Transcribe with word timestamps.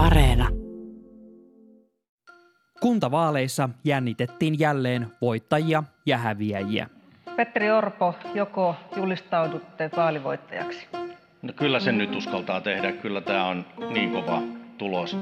Areena. 0.00 0.48
Kuntavaaleissa 2.80 3.68
jännitettiin 3.84 4.58
jälleen 4.58 5.06
voittajia 5.20 5.82
ja 6.06 6.18
häviäjiä. 6.18 6.86
Petteri 7.36 7.70
Orpo, 7.70 8.14
joko 8.34 8.74
julistaudutte 8.96 9.90
vaalivoittajaksi? 9.96 10.88
No 11.42 11.52
kyllä 11.56 11.80
sen 11.80 11.98
nyt 11.98 12.16
uskaltaa 12.16 12.60
tehdä. 12.60 12.92
Kyllä 12.92 13.20
tämä 13.20 13.46
on 13.46 13.64
niin 13.92 14.12
kova 14.12 14.42
tulos. 14.80 15.16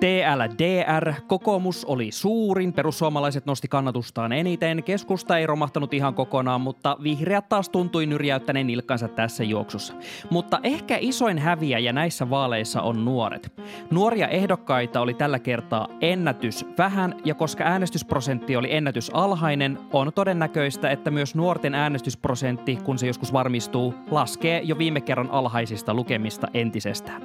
TLDR, 0.00 1.12
kokoomus 1.26 1.84
oli 1.84 2.12
suurin, 2.12 2.72
perussuomalaiset 2.72 3.46
nosti 3.46 3.68
kannatustaan 3.68 4.32
eniten, 4.32 4.82
keskusta 4.82 5.38
ei 5.38 5.46
romahtanut 5.46 5.94
ihan 5.94 6.14
kokonaan, 6.14 6.60
mutta 6.60 6.96
vihreät 7.02 7.48
taas 7.48 7.68
tuntui 7.68 8.06
nyrjäyttäneen 8.06 8.66
nilkkansa 8.66 9.08
tässä 9.08 9.44
juoksussa. 9.44 9.94
Mutta 10.30 10.60
ehkä 10.62 10.96
isoin 11.00 11.38
häviäjä 11.38 11.92
näissä 11.92 12.30
vaaleissa 12.30 12.82
on 12.82 13.04
nuoret. 13.04 13.52
Nuoria 13.90 14.28
ehdokkaita 14.28 15.00
oli 15.00 15.14
tällä 15.14 15.38
kertaa 15.38 15.88
ennätys 16.00 16.66
vähän, 16.78 17.14
ja 17.24 17.34
koska 17.34 17.64
äänestysprosentti 17.64 18.56
oli 18.56 18.74
ennätys 18.74 19.10
alhainen, 19.14 19.78
on 19.92 20.12
todennäköistä, 20.12 20.90
että 20.90 21.10
myös 21.10 21.34
nuorten 21.34 21.74
äänestysprosentti, 21.74 22.76
kun 22.76 22.98
se 22.98 23.06
joskus 23.06 23.32
varmistuu, 23.32 23.94
laskee 24.10 24.60
jo 24.64 24.78
viime 24.78 25.00
kerran 25.00 25.30
alhaisista 25.30 25.94
lukemista 25.94 26.48
entisestään. 26.54 27.22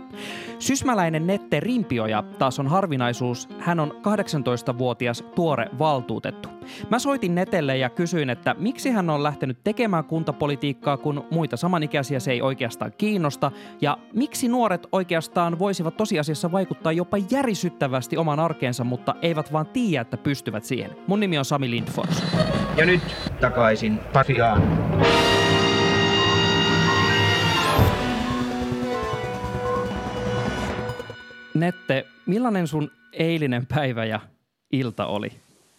Sysmäläinen 0.60 1.28
Nette 1.28 1.60
Rimpioja 1.76 2.24
taas 2.40 2.60
on 2.60 2.68
harvinaisuus. 2.68 3.50
Hän 3.60 3.80
on 3.80 3.92
18-vuotias 3.92 5.24
tuore 5.36 5.70
valtuutettu. 5.80 6.50
Mä 6.90 7.00
soitin 7.00 7.36
Netelle 7.36 7.78
ja 7.78 7.90
kysyin, 7.90 8.30
että 8.30 8.56
miksi 8.60 8.90
hän 8.90 9.10
on 9.10 9.24
lähtenyt 9.24 9.64
tekemään 9.64 10.04
kuntapolitiikkaa, 10.04 10.98
kun 10.98 11.26
muita 11.32 11.58
samanikäisiä 11.58 12.20
se 12.20 12.32
ei 12.32 12.42
oikeastaan 12.42 12.92
kiinnosta, 12.98 13.52
ja 13.82 13.98
miksi 14.14 14.48
nuoret 14.48 14.88
oikeastaan 14.92 15.60
voisivat 15.60 15.98
tosiasiassa 15.98 16.52
vaikuttaa 16.52 16.92
jopa 16.92 17.18
järisyttävästi 17.32 18.18
oman 18.18 18.40
arkeensa, 18.40 18.84
mutta 18.84 19.16
eivät 19.22 19.54
vaan 19.54 19.68
tiedä, 19.68 20.02
että 20.02 20.18
pystyvät 20.18 20.64
siihen. 20.64 20.92
Mun 21.08 21.20
nimi 21.20 21.38
on 21.38 21.46
Sami 21.46 21.72
Lindfors. 21.72 22.24
Ja 22.78 22.86
nyt 22.86 23.02
takaisin 23.42 24.00
Pasiaan. 24.14 24.62
Nette, 31.56 32.06
millainen 32.26 32.68
sun 32.68 32.92
eilinen 33.14 33.66
päivä 33.66 34.06
ja 34.06 34.20
ilta 34.72 35.06
oli? 35.06 35.32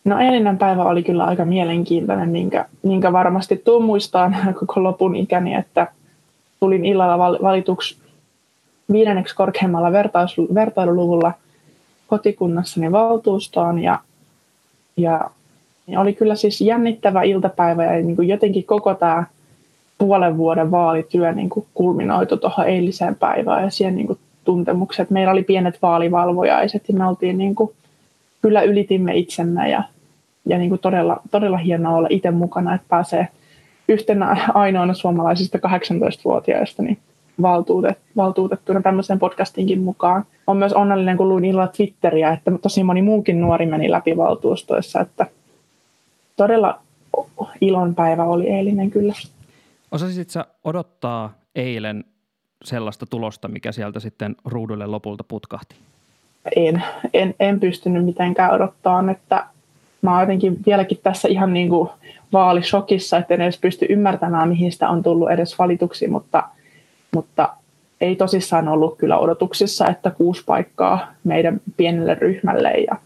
No 0.05 0.19
eilinen 0.19 0.59
päivä 0.59 0.85
oli 0.85 1.03
kyllä 1.03 1.25
aika 1.25 1.45
mielenkiintoinen, 1.45 2.29
minkä, 2.29 2.65
minkä 2.83 3.13
varmasti 3.13 3.57
tuun 3.57 3.85
muistaan 3.85 4.37
koko 4.61 4.83
lopun 4.83 5.17
ikäni, 5.17 5.55
että 5.55 5.87
tulin 6.61 6.85
illalla 6.85 7.19
valituksi 7.19 7.97
viidenneksi 8.93 9.35
korkeammalla 9.35 9.93
vertailuluvulla 10.55 11.33
kotikunnassani 12.07 12.93
valtuustoon 12.93 13.79
ja, 13.79 13.99
ja 14.97 15.31
oli 15.97 16.13
kyllä 16.13 16.35
siis 16.35 16.61
jännittävä 16.61 17.23
iltapäivä 17.23 17.85
ja 17.85 18.03
niin 18.03 18.17
kuin 18.17 18.29
jotenkin 18.29 18.65
koko 18.65 18.95
tämä 18.95 19.25
puolen 19.99 20.37
vuoden 20.37 20.71
vaalityö 20.71 21.33
niin 21.33 21.49
kuin 21.49 21.67
kulminoitu 21.75 22.37
tuohon 22.37 22.67
eiliseen 22.67 23.15
päivään 23.15 23.65
ja 23.65 23.71
siihen 23.71 23.97
niin 23.97 24.07
kuin 24.07 24.19
tuntemukset. 24.47 25.11
Meillä 25.11 25.33
oli 25.33 25.43
pienet 25.43 25.79
vaalivalvojaiset 25.83 26.89
ja 26.89 26.95
me 26.95 27.09
oltiin 27.09 27.39
niin 27.39 27.55
kuin, 27.55 27.73
kyllä 28.43 28.63
ylitimme 28.63 29.17
itsemme 29.17 29.71
ja, 29.71 29.83
ja 30.47 30.59
niin 30.59 30.69
kuin 30.69 30.81
todella, 30.81 31.21
todella 31.31 31.59
hienoa 31.59 31.97
olla 31.97 32.09
itse 32.11 32.31
mukana, 32.31 32.75
että 32.75 32.87
pääsee 32.89 33.29
yhtenä 33.89 34.37
ainoana 34.55 34.95
suomalaisista 34.95 35.59
18-vuotiaista 35.59 36.83
niin 36.83 36.99
valtuutet, 37.43 37.99
valtuutettuna 38.17 38.83
tämmöiseen 38.83 39.19
podcastinkin 39.19 39.81
mukaan. 39.81 40.25
On 40.47 40.57
myös 40.57 40.73
onnellinen, 40.73 41.17
kun 41.17 41.29
luin 41.29 41.45
illalla 41.45 41.73
Twitteriä, 41.77 42.31
että 42.31 42.53
tosi 42.63 42.85
moni 42.85 43.03
muukin 43.03 43.41
nuori 43.41 43.67
meni 43.67 43.91
läpi 43.91 44.17
valtuustoissa, 44.17 45.01
että 45.01 45.27
todella 46.37 46.81
ilonpäivä 47.61 48.25
oli 48.25 48.49
eilinen 48.49 48.91
kyllä. 48.91 49.15
Osasit 49.93 50.29
odottaa 50.65 51.33
eilen 51.55 52.05
sellaista 52.65 53.07
tulosta, 53.07 53.49
mikä 53.49 53.73
sieltä 53.73 54.01
sitten 54.01 54.37
ruudulle 54.45 54.87
lopulta 54.87 55.25
putkahti? 55.29 55.77
En, 56.57 56.83
en, 57.15 57.35
en 57.41 57.61
pystynyt 57.61 58.05
mitenkään 58.05 58.53
odottaa, 58.53 59.11
että 59.11 59.47
mä 60.03 60.13
oon 60.13 60.21
jotenkin 60.21 60.57
vieläkin 60.67 60.99
tässä 61.03 61.29
ihan 61.29 61.53
niin 61.53 61.69
kuin 61.69 61.89
vaalishokissa, 62.33 63.17
että 63.17 63.35
en 63.35 63.41
edes 63.41 63.59
pysty 63.59 63.87
ymmärtämään, 63.89 64.49
mihin 64.49 64.73
sitä 64.73 64.89
on 64.89 65.03
tullut 65.03 65.31
edes 65.31 65.59
valituksi, 65.59 66.09
mutta, 66.09 66.49
mutta 67.15 67.49
ei 68.01 68.17
tosissaan 68.17 68.69
ollut 68.69 68.99
kyllä 68.99 69.19
odotuksissa, 69.19 69.87
että 69.87 70.11
kuusi 70.11 70.43
paikkaa 70.47 71.13
meidän 71.25 71.61
pienelle 71.77 72.15
ryhmälle 72.15 72.71
ja, 72.71 72.97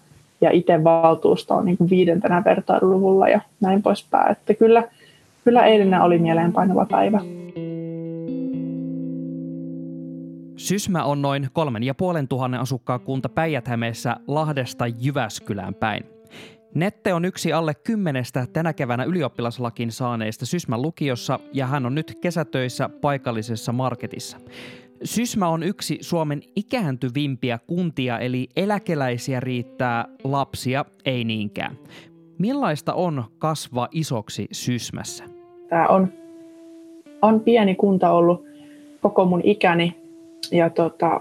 ja 0.41 0.51
itse 0.51 0.85
valtuusto 0.85 1.55
on 1.55 1.65
niin 1.65 1.77
kuin 1.77 1.91
viidentenä 1.91 2.43
vertailuluvulla 2.45 3.29
ja 3.29 3.41
näin 3.61 3.83
poispäin. 3.83 4.33
Että 4.33 4.55
kyllä, 4.55 4.83
kyllä 5.45 5.65
eilinen 5.65 6.01
oli 6.01 6.19
mieleenpainava 6.19 6.87
päivä. 6.91 7.21
Sysmä 10.61 11.05
on 11.05 11.23
noin 11.23 11.49
kolmen 11.53 11.83
ja 11.83 11.95
puolen 11.95 12.29
tuhannen 12.29 12.61
asukkaan 12.61 13.01
kunta 13.01 13.29
päijät 13.29 13.65
Lahdesta 14.27 14.87
Jyväskylään 14.87 15.75
päin. 15.75 16.05
Nette 16.75 17.15
on 17.15 17.25
yksi 17.25 17.53
alle 17.53 17.75
kymmenestä 17.75 18.47
tänä 18.53 18.73
keväänä 18.73 19.05
ylioppilaslakin 19.05 19.93
saaneista 19.93 20.47
Sysmän 20.47 20.83
lukiossa 20.83 21.39
ja 21.53 21.67
hän 21.67 21.87
on 21.87 21.95
nyt 21.95 22.19
kesätöissä 22.21 22.89
paikallisessa 22.89 23.73
marketissa. 23.73 24.37
Sysmä 25.05 25.49
on 25.49 25.63
yksi 25.63 25.99
Suomen 26.01 26.43
ikääntyvimpiä 26.57 27.59
kuntia, 27.67 28.19
eli 28.19 28.49
eläkeläisiä 28.57 29.41
riittää, 29.41 30.05
lapsia 30.25 30.85
ei 31.05 31.25
niinkään. 31.25 31.79
Millaista 32.39 32.95
on 32.95 33.25
kasvaa 33.39 33.89
isoksi 33.93 34.47
Sysmässä? 34.53 35.25
Tämä 35.69 35.87
on, 35.87 36.13
on 37.23 37.41
pieni 37.41 37.75
kunta 37.75 38.11
ollut 38.11 38.45
koko 39.03 39.25
mun 39.25 39.41
ikäni 39.45 40.00
ja 40.53 40.71
tota, 40.71 41.21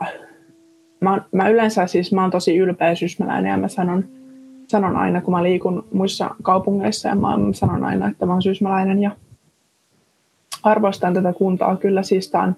mä, 1.00 1.22
mä 1.32 1.50
yleensä 1.50 1.88
siis 1.88 2.14
mä 2.14 2.22
oon 2.22 2.32
tosi 2.32 2.58
ylpeä 2.58 2.96
syysmäläinen 2.96 3.52
ja 3.52 3.58
mä 3.58 3.68
sanon, 3.68 4.04
sanon 4.68 4.96
aina, 4.96 5.22
kun 5.22 5.34
mä 5.34 5.44
liikun 5.44 5.86
muissa 5.94 6.36
kaupungeissa 6.42 7.10
ja 7.10 7.16
mä 7.16 7.28
sanon 7.54 7.84
aina, 7.84 8.08
että 8.08 8.26
mä 8.26 8.34
oon 8.34 8.42
syysmäläinen 8.42 9.02
ja 9.02 9.12
arvostan 10.64 11.14
tätä 11.14 11.34
kuntaa 11.34 11.76
kyllä 11.76 12.04
siis 12.04 12.32
tää 12.32 12.42
on 12.42 12.56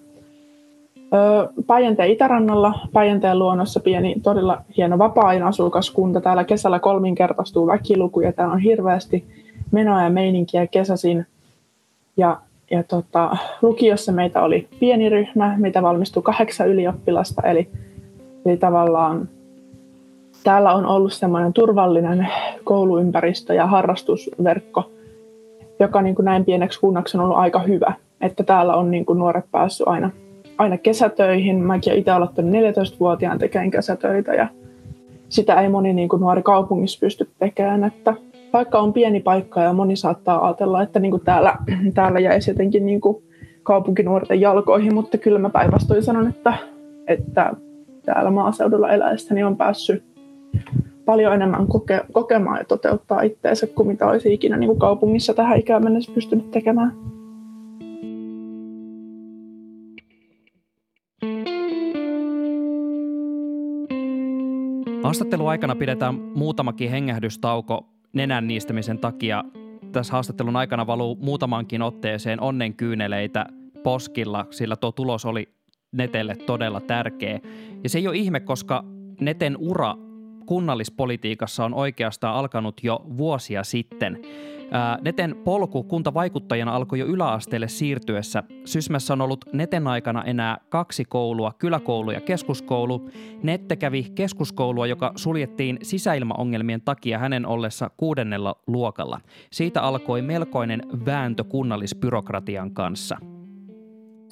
Päijänteen 1.67 2.09
itärannalla, 2.09 2.79
Päijänteen 2.93 3.39
luonnossa 3.39 3.79
pieni, 3.79 4.15
todella 4.23 4.61
hieno 4.77 4.97
vapaa-ajan 4.97 5.47
asukaskunta. 5.47 6.21
Täällä 6.21 6.43
kesällä 6.43 6.79
kolminkertaistuu 6.79 7.67
väkiluku 7.67 8.21
ja 8.21 8.33
täällä 8.33 8.53
on 8.53 8.59
hirveästi 8.59 9.25
menoa 9.71 10.03
ja 10.03 10.09
meininkiä 10.09 10.67
kesäisin. 10.67 11.25
Ja 12.17 12.41
ja 12.71 12.83
tota, 12.83 13.37
lukiossa 13.61 14.11
meitä 14.11 14.41
oli 14.41 14.67
pieni 14.79 15.09
ryhmä, 15.09 15.55
mitä 15.57 15.81
valmistui 15.81 16.23
kahdeksan 16.23 16.67
ylioppilasta, 16.67 17.41
eli, 17.41 17.67
eli 18.45 18.57
tavallaan 18.57 19.29
täällä 20.43 20.73
on 20.73 20.85
ollut 20.85 21.13
semmoinen 21.13 21.53
turvallinen 21.53 22.27
kouluympäristö 22.63 23.53
ja 23.53 23.67
harrastusverkko, 23.67 24.91
joka 25.79 26.01
niin 26.01 26.15
kuin 26.15 26.25
näin 26.25 26.45
pieneksi 26.45 26.79
kunnaksi 26.79 27.17
on 27.17 27.23
ollut 27.23 27.37
aika 27.37 27.59
hyvä. 27.59 27.93
Että 28.21 28.43
täällä 28.43 28.75
on 28.75 28.91
niin 28.91 29.05
kuin 29.05 29.19
nuoret 29.19 29.45
päässyt 29.51 29.87
aina, 29.87 30.09
aina 30.57 30.77
kesätöihin. 30.77 31.59
Mäkin 31.59 31.93
itse 31.93 32.11
aloittanut 32.11 32.51
14-vuotiaan 32.51 33.39
tekemään 33.39 33.71
kesätöitä 33.71 34.33
ja 34.33 34.47
sitä 35.29 35.61
ei 35.61 35.69
moni 35.69 35.93
niin 35.93 36.09
kuin 36.09 36.19
nuori 36.19 36.43
kaupungissa 36.43 36.99
pysty 36.99 37.29
tekemään. 37.39 37.83
Että 37.83 38.13
vaikka 38.53 38.79
on 38.79 38.93
pieni 38.93 39.19
paikka 39.19 39.61
ja 39.61 39.73
moni 39.73 39.95
saattaa 39.95 40.45
ajatella, 40.45 40.83
että 40.83 40.99
niin 40.99 41.11
kuin 41.11 41.23
täällä, 41.25 41.55
täällä 41.93 42.19
jäisi 42.19 42.51
jotenkin 42.51 42.85
niin 42.85 43.01
kuin 43.01 43.23
kaupunkinuorten 43.63 44.41
jalkoihin, 44.41 44.93
mutta 44.93 45.17
kyllä 45.17 45.39
mä 45.39 45.49
päinvastoin 45.49 46.03
sanon, 46.03 46.27
että, 46.27 46.53
että 47.07 47.53
täällä 48.05 48.31
maaseudulla 48.31 48.89
eläessäni 48.89 49.43
on 49.43 49.57
päässyt 49.57 50.03
paljon 51.05 51.33
enemmän 51.33 51.67
koke, 51.67 52.01
kokemaan 52.11 52.57
ja 52.57 52.65
toteuttaa 52.65 53.21
itteensä 53.21 53.67
kuin 53.67 53.87
mitä 53.87 54.07
olisi 54.07 54.33
ikinä 54.33 54.57
niin 54.57 54.67
kuin 54.67 54.79
kaupungissa 54.79 55.33
tähän 55.33 55.59
ikään 55.59 55.83
mennessä 55.83 56.11
pystynyt 56.15 56.51
tekemään. 56.51 56.93
Haastattelun 65.03 65.49
aikana 65.49 65.75
pidetään 65.75 66.15
muutamakin 66.15 66.91
hengähdystauko 66.91 67.85
nenän 68.13 68.47
niistämisen 68.47 68.99
takia 68.99 69.43
tässä 69.91 70.13
haastattelun 70.13 70.55
aikana 70.55 70.87
valuu 70.87 71.15
muutamankin 71.15 71.81
otteeseen 71.81 72.41
onnenkyyneleitä 72.41 73.45
poskilla, 73.83 74.45
sillä 74.49 74.75
tuo 74.75 74.91
tulos 74.91 75.25
oli 75.25 75.49
Netelle 75.91 76.35
todella 76.35 76.81
tärkeä. 76.81 77.39
Ja 77.83 77.89
se 77.89 77.97
ei 77.97 78.07
ole 78.07 78.17
ihme, 78.17 78.39
koska 78.39 78.83
Neten 79.21 79.57
ura 79.57 79.95
kunnallispolitiikassa 80.45 81.65
on 81.65 81.73
oikeastaan 81.73 82.35
alkanut 82.35 82.83
jo 82.83 83.05
vuosia 83.17 83.63
sitten. 83.63 84.21
Neten 85.01 85.35
polku 85.43 85.83
kuntavaikuttajana 85.83 86.75
alkoi 86.75 86.99
jo 86.99 87.05
yläasteelle 87.05 87.67
siirtyessä. 87.67 88.43
Sysmässä 88.65 89.13
on 89.13 89.21
ollut 89.21 89.45
Neten 89.53 89.87
aikana 89.87 90.23
enää 90.23 90.57
kaksi 90.69 91.05
koulua, 91.05 91.53
kyläkoulu 91.59 92.11
ja 92.11 92.21
keskuskoulu. 92.21 93.09
Nette 93.43 93.75
kävi 93.75 94.03
keskuskoulua, 94.15 94.87
joka 94.87 95.11
suljettiin 95.15 95.77
sisäilmaongelmien 95.81 96.81
takia 96.81 97.19
hänen 97.19 97.45
ollessa 97.45 97.89
kuudennella 97.97 98.55
luokalla. 98.67 99.19
Siitä 99.51 99.81
alkoi 99.81 100.21
melkoinen 100.21 100.81
vääntö 101.05 101.43
kunnallisbyrokratian 101.43 102.71
kanssa 102.71 103.17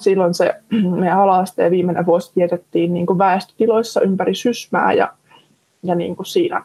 silloin 0.00 0.34
se 0.34 0.54
meidän 1.00 1.18
ala-asteen 1.18 1.70
viimeinen 1.70 2.06
vuosi 2.06 2.32
vietettiin 2.36 2.94
niin 2.94 3.06
kuin 3.06 3.18
väestötiloissa 3.18 4.00
ympäri 4.00 4.34
Sysmää 4.34 4.92
ja, 4.92 5.12
ja 5.82 5.94
niin 5.94 6.16
kuin 6.16 6.26
siinä 6.26 6.64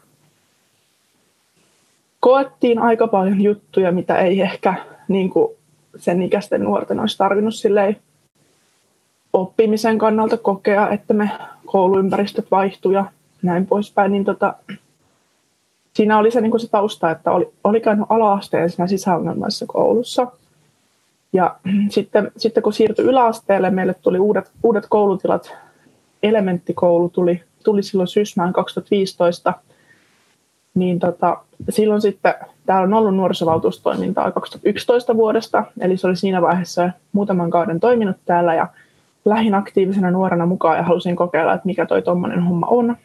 koettiin 2.26 2.80
aika 2.80 3.08
paljon 3.08 3.42
juttuja, 3.42 3.92
mitä 3.92 4.18
ei 4.18 4.42
ehkä 4.42 4.76
niin 5.08 5.30
kuin 5.30 5.54
sen 5.98 6.22
ikäisten 6.22 6.62
nuorten 6.62 7.00
olisi 7.00 7.18
tarvinnut 7.18 7.56
silleen 7.56 7.98
oppimisen 9.34 9.98
kannalta 9.98 10.38
kokea, 10.38 10.90
että 10.90 11.14
me 11.14 11.32
kouluympäristöt 11.66 12.52
vaihtuu 12.52 12.92
ja 12.92 13.06
näin 13.42 13.66
poispäin, 13.66 14.12
niin 14.12 14.26
tota, 14.26 14.54
siinä 15.94 16.18
oli 16.18 16.32
se, 16.32 16.42
niin 16.42 16.52
kuin 16.52 16.62
se 16.62 16.70
tausta, 16.70 17.12
että 17.12 17.32
oli, 17.32 17.50
oli 17.64 17.82
käynyt 17.82 18.06
ala-asteen 18.10 18.70
siinä 18.70 18.88
sisäongelmaisessa 18.88 19.66
koulussa. 19.68 20.28
Ja 21.34 21.56
sitten, 21.90 22.32
sitten 22.38 22.64
kun 22.64 22.74
siirtyi 22.74 23.06
yläasteelle, 23.06 23.70
meille 23.70 23.94
tuli 23.94 24.20
uudet, 24.20 24.52
uudet 24.64 24.86
koulutilat. 24.90 25.54
Elementtikoulu 26.24 27.10
tuli, 27.10 27.44
tuli 27.64 27.84
silloin 27.84 28.08
Sysmään 28.08 28.54
2015– 28.54 29.54
niin 30.76 31.00
tota, 31.00 31.38
silloin 31.70 32.02
sitten 32.02 32.34
täällä 32.66 32.84
on 32.84 32.94
ollut 32.94 33.16
nuorisovaltuustoimintaa 33.16 34.32
2011 34.32 35.16
vuodesta, 35.16 35.64
eli 35.80 35.98
se 35.98 36.08
oli 36.08 36.16
siinä 36.16 36.42
vaiheessa 36.42 36.90
muutaman 37.12 37.50
kauden 37.50 37.80
toiminut 37.80 38.18
täällä 38.26 38.56
ja 38.56 38.68
lähin 39.26 39.56
aktiivisena 39.56 40.12
nuorena 40.12 40.46
mukaan 40.46 40.78
ja 40.78 40.84
halusin 40.84 41.16
kokeilla, 41.16 41.54
että 41.54 41.66
mikä 41.66 41.86
toi 41.86 42.02
tuommoinen 42.02 42.44
homma 42.44 42.68
on. 42.68 42.98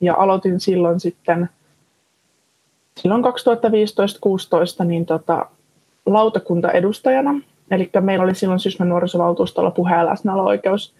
Ja 0.00 0.14
aloitin 0.14 0.60
silloin 0.60 1.00
sitten, 1.00 1.48
silloin 3.00 3.24
2015-16 4.82 4.84
niin 4.84 5.06
tota, 5.06 5.46
lautakuntaedustajana. 6.06 7.40
Eli 7.70 7.90
meillä 8.00 8.24
oli 8.24 8.34
silloin 8.34 8.60
Sysmän 8.60 8.88
nuorisovaltuustolla 8.88 9.70
puheen 9.70 10.06
läsnäolo-oikeus 10.06 10.94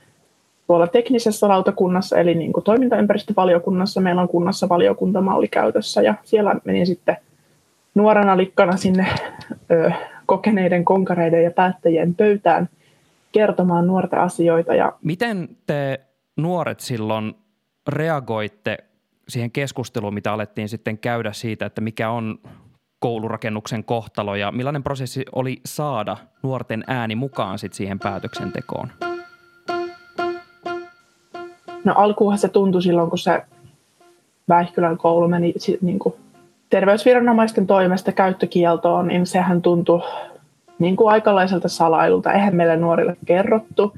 tuolla 0.66 0.86
teknisessä 0.86 1.48
lautakunnassa, 1.48 2.18
eli 2.18 2.34
niin 2.34 2.52
kuin 2.52 2.64
toimintaympäristövaliokunnassa. 2.64 4.00
Meillä 4.00 4.22
on 4.22 4.28
kunnassa 4.28 4.68
valiokuntamalli 4.68 5.48
käytössä 5.48 6.02
ja 6.02 6.14
siellä 6.24 6.54
menin 6.64 6.86
sitten 6.86 7.16
nuorena 7.94 8.36
likkana 8.36 8.76
sinne 8.76 9.06
ö, 9.70 9.90
kokeneiden 10.26 10.84
konkareiden 10.84 11.44
ja 11.44 11.50
päättäjien 11.50 12.14
pöytään 12.14 12.68
kertomaan 13.32 13.86
nuorten 13.86 14.20
asioita. 14.20 14.74
Ja... 14.74 14.92
Miten 15.02 15.48
te 15.66 16.00
nuoret 16.36 16.80
silloin 16.80 17.34
reagoitte 17.88 18.78
siihen 19.28 19.50
keskusteluun, 19.50 20.14
mitä 20.14 20.32
alettiin 20.32 20.68
sitten 20.68 20.98
käydä 20.98 21.32
siitä, 21.32 21.66
että 21.66 21.80
mikä 21.80 22.10
on 22.10 22.38
koulurakennuksen 22.98 23.84
kohtalo 23.84 24.34
ja 24.34 24.52
millainen 24.52 24.82
prosessi 24.82 25.24
oli 25.32 25.60
saada 25.66 26.16
nuorten 26.42 26.84
ääni 26.86 27.14
mukaan 27.14 27.58
sit 27.58 27.72
siihen 27.72 27.98
päätöksentekoon? 27.98 28.88
No 31.86 31.94
alkuunhan 31.96 32.38
se 32.38 32.48
tuntui 32.48 32.82
silloin, 32.82 33.10
kun 33.10 33.18
se 33.18 33.42
Väihkylän 34.48 34.98
koulu 34.98 35.28
meni 35.28 35.54
niin 35.80 35.98
kuin 35.98 36.14
terveysviranomaisten 36.70 37.66
toimesta 37.66 38.12
käyttökieltoon, 38.12 39.08
niin 39.08 39.26
sehän 39.26 39.62
tuntui 39.62 40.02
niin 40.78 40.96
kuin 40.96 41.12
aikalaiselta 41.12 41.68
salailulta. 41.68 42.32
Eihän 42.32 42.56
meille 42.56 42.76
nuorille 42.76 43.16
kerrottu. 43.26 43.92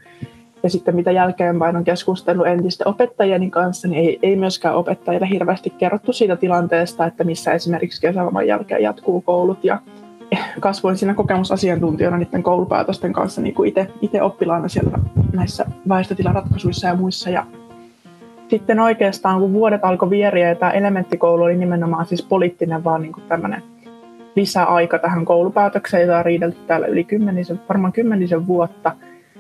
Ja 0.63 0.71
sitten 0.71 0.97
mitä 0.97 1.11
jälkeenpäin 1.11 1.77
on 1.77 1.85
keskustellut 1.85 2.47
entisten 2.47 2.89
opettajien 2.89 3.51
kanssa, 3.51 3.89
niin 3.89 4.05
ei, 4.05 4.19
ei 4.23 4.37
myöskään 4.37 4.75
opettajille 4.75 5.29
hirveästi 5.31 5.71
kerrottu 5.71 6.13
siitä 6.13 6.37
tilanteesta, 6.37 7.07
että 7.07 7.25
missä 7.25 7.53
esimerkiksi 7.53 8.01
kesäloman 8.01 8.47
jälkeen 8.47 8.83
jatkuu 8.83 9.21
koulut. 9.21 9.65
Ja 9.65 9.79
kasvoin 10.61 10.97
siinä 10.97 11.15
kokemusasiantuntijana 11.15 12.19
niiden 12.19 12.43
koulupäätösten 12.43 13.13
kanssa 13.13 13.41
niin 13.41 13.55
itse 14.03 14.23
oppilaana 14.23 14.69
siellä 14.69 14.99
näissä 15.33 15.67
väestötilaratkaisuissa 15.89 16.89
ja 16.89 16.95
muissa. 16.95 17.31
Ja 17.31 17.47
sitten 18.49 18.81
oikeastaan, 18.81 19.41
kun 19.41 19.53
vuodet 19.53 19.85
alkoi 19.85 20.11
vieriä, 20.11 20.49
ja 20.49 20.55
tämä 20.55 20.73
elementtikoulu 20.73 21.43
oli 21.43 21.57
nimenomaan 21.57 22.07
siis 22.07 22.23
poliittinen, 22.23 22.85
vaan 22.85 23.03
niin 23.03 23.15
tämmöinen 23.29 23.63
lisäaika 24.37 24.99
tähän 24.99 25.25
koulupäätökseen, 25.25 26.03
jota 26.03 26.19
on 26.19 26.25
riidelty 26.25 26.59
täällä 26.67 26.87
yli 26.87 27.05
kymmenisen, 27.05 27.61
varmaan 27.69 27.93
kymmenisen 27.93 28.47
vuotta. 28.47 28.93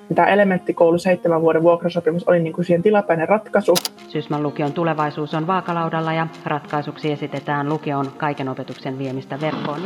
Ja 0.08 0.14
tämä 0.14 0.28
elementtikoulu 0.28 0.98
seitsemän 0.98 1.40
vuoden 1.40 1.62
vuokrasopimus 1.62 2.28
oli 2.28 2.40
niin 2.40 2.52
kuin 2.52 2.64
siihen 2.64 2.82
tilapäinen 2.82 3.28
ratkaisu. 3.28 3.74
Sysmän 4.08 4.42
lukion 4.42 4.72
tulevaisuus 4.72 5.34
on 5.34 5.46
vaakalaudalla 5.46 6.12
ja 6.12 6.26
ratkaisuksi 6.44 7.12
esitetään 7.12 7.68
lukion 7.68 8.06
kaiken 8.16 8.48
opetuksen 8.48 8.98
viemistä 8.98 9.40
verkkoon. 9.40 9.80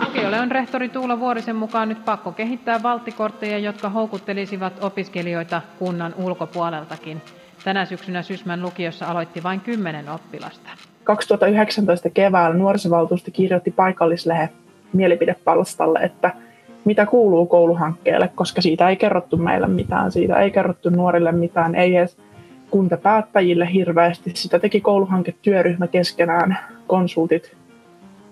Lukiolle 0.00 0.40
on 0.40 0.50
rehtori 0.50 0.88
Tuula 0.88 1.20
Vuorisen 1.20 1.56
mukaan 1.56 1.88
nyt 1.88 2.04
pakko 2.04 2.32
kehittää 2.32 2.82
valttikortteja, 2.82 3.58
jotka 3.58 3.88
houkuttelisivat 3.88 4.84
opiskelijoita 4.84 5.62
kunnan 5.78 6.14
ulkopuoleltakin. 6.18 7.22
Tänä 7.66 7.84
syksynä 7.84 8.22
Sysmän 8.22 8.62
lukiossa 8.62 9.06
aloitti 9.06 9.42
vain 9.42 9.60
kymmenen 9.60 10.08
oppilasta. 10.08 10.70
2019 11.04 12.10
keväällä 12.10 12.56
nuorisovaltuusto 12.56 13.30
kirjoitti 13.30 13.70
paikallislehen 13.70 14.48
mielipidepalstalle, 14.92 15.98
että 15.98 16.30
mitä 16.84 17.06
kuuluu 17.06 17.46
kouluhankkeelle, 17.46 18.30
koska 18.34 18.62
siitä 18.62 18.88
ei 18.88 18.96
kerrottu 18.96 19.36
meille 19.36 19.66
mitään, 19.66 20.12
siitä 20.12 20.40
ei 20.40 20.50
kerrottu 20.50 20.90
nuorille 20.90 21.32
mitään, 21.32 21.74
ei 21.74 21.96
edes 21.96 22.18
kuntapäättäjille 22.70 23.72
hirveästi. 23.72 24.30
Sitä 24.34 24.58
teki 24.58 24.80
kouluhanketyöryhmä 24.80 25.86
keskenään, 25.86 26.58
konsultit, 26.86 27.56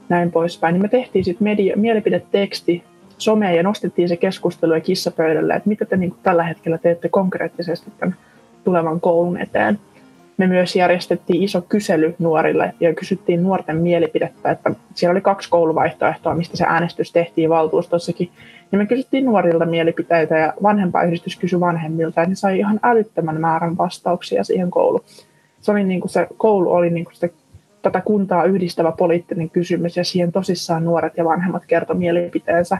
näin 0.09 0.33
poispäin. 0.33 0.73
Niin 0.73 0.83
me 0.83 0.89
tehtiin 0.89 1.25
sitten 1.25 1.45
media, 1.45 1.77
mielipideteksti 1.77 2.85
someen 3.19 3.57
ja 3.57 3.63
nostettiin 3.63 4.09
se 4.09 4.17
keskustelu 4.17 4.75
ja 4.75 4.81
kissapöydälle, 4.81 5.55
että 5.55 5.69
mitä 5.69 5.85
te 5.85 5.97
niin 5.97 6.15
tällä 6.23 6.43
hetkellä 6.43 6.79
teette 6.79 7.09
konkreettisesti 7.09 7.93
tämän 7.99 8.17
tulevan 8.65 9.01
koulun 9.01 9.41
eteen. 9.41 9.79
Me 10.37 10.47
myös 10.47 10.77
järjestettiin 10.77 11.43
iso 11.43 11.63
kysely 11.63 12.15
nuorille 12.19 12.75
ja 12.81 12.95
kysyttiin 12.95 13.43
nuorten 13.43 13.77
mielipidettä, 13.77 14.51
että 14.51 14.71
siellä 14.95 15.13
oli 15.13 15.21
kaksi 15.21 15.51
kouluvaihtoehtoa, 15.51 16.35
mistä 16.35 16.57
se 16.57 16.65
äänestys 16.69 17.13
tehtiin 17.13 17.51
valtuustossakin. 17.51 18.31
Ja 18.73 18.79
me 18.79 18.87
kysyttiin 18.87 19.25
nuorilta 19.25 19.67
mielipiteitä 19.67 20.39
ja 20.39 20.53
vanhempaiyhdistys 20.63 21.37
kysyi 21.37 21.61
vanhemmilta 21.61 22.21
ja 22.21 22.27
ne 22.27 22.35
sai 22.35 22.59
ihan 22.59 22.81
älyttömän 22.83 23.41
määrän 23.41 23.77
vastauksia 23.77 24.45
siihen 24.45 24.71
kouluun. 24.71 25.05
Se, 25.61 25.73
oli 25.73 25.85
niin 25.85 26.01
kuin 26.01 26.11
se 26.11 26.27
koulu 26.37 26.73
oli 26.73 26.91
niin 26.91 27.05
kuin 27.05 27.17
se 27.17 27.33
tätä 27.83 28.01
kuntaa 28.01 28.45
yhdistävä 28.45 28.93
poliittinen 28.93 29.51
kysymys 29.51 29.97
ja 29.97 30.05
siihen 30.05 30.33
tosissaan 30.33 30.85
nuoret 30.85 31.17
ja 31.17 31.25
vanhemmat 31.25 31.63
kertoi 31.67 31.97
mielipiteensä. 31.97 32.79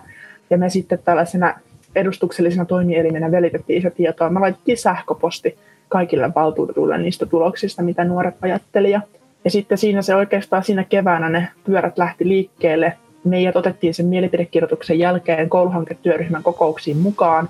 Ja 0.51 0.59
me 0.59 0.71
sitten 0.71 0.99
tällaisena 1.05 1.55
edustuksellisena 1.97 2.65
toimielimenä 2.65 3.31
välitettiin 3.31 3.83
se 3.83 3.91
tietoa. 3.91 4.31
Me 4.31 4.41
laitettiin 4.41 4.79
sähköposti 4.79 5.59
kaikille 5.95 6.35
valtuutetuille 6.35 6.99
niistä 6.99 7.27
tuloksista, 7.27 7.83
mitä 7.83 8.05
nuoret 8.05 8.35
ajattelivat. 8.43 9.03
Ja 9.45 9.51
sitten 9.51 9.79
siinä 9.79 10.03
se 10.03 10.15
oikeastaan 10.15 10.65
siinä 10.65 10.85
keväänä 10.85 11.29
ne 11.29 11.49
pyörät 11.65 11.99
lähti 11.99 12.29
liikkeelle. 12.29 12.93
Meidät 13.25 13.57
otettiin 13.57 13.95
sen 13.95 14.07
mielipidekirjoituksen 14.07 14.99
jälkeen 14.99 15.49
kouluhanketyöryhmän 15.49 16.43
kokouksiin 16.43 16.97
mukaan. 16.97 17.49